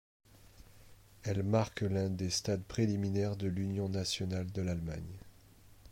Elle 1.21 1.43
marque 1.43 1.81
l’un 1.81 2.09
des 2.09 2.31
stades 2.31 2.63
préliminaires 2.63 3.35
de 3.35 3.45
l’union 3.45 3.87
nationale 3.87 4.51
de 4.51 4.63
l'Allemagne. 4.63 5.19